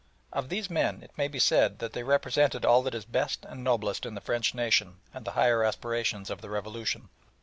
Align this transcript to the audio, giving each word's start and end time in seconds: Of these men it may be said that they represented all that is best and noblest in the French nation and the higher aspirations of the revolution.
Of 0.33 0.49
these 0.49 0.67
men 0.67 1.03
it 1.03 1.11
may 1.15 1.27
be 1.27 1.37
said 1.37 1.77
that 1.77 1.93
they 1.93 2.01
represented 2.01 2.65
all 2.65 2.81
that 2.81 2.95
is 2.95 3.05
best 3.05 3.45
and 3.45 3.63
noblest 3.63 4.03
in 4.03 4.15
the 4.15 4.19
French 4.19 4.55
nation 4.55 4.97
and 5.13 5.25
the 5.25 5.33
higher 5.37 5.63
aspirations 5.63 6.31
of 6.31 6.41
the 6.41 6.49
revolution. 6.49 7.09